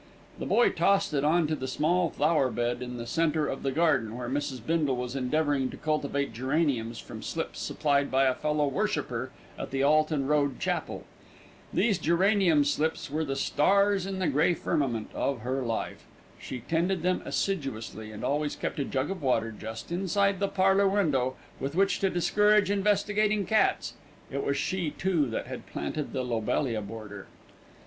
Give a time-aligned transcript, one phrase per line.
[0.39, 3.71] The boy tossed it on to the small flower bed in the centre of the
[3.71, 4.59] garden, where Mrs.
[4.65, 9.29] Bindle was endeavouring to cultivate geraniums from slips supplied by a fellow worshipper
[9.59, 11.03] at the Alton Road Chapel.
[11.71, 16.03] These geranium slips were the stars in the grey firmament of her life.
[16.39, 20.87] She tended them assiduously, and always kept a jug of water just inside the parlour
[20.87, 23.93] window with which to discourage investigating cats.
[24.31, 27.27] It was she too that had planted the lobelia border.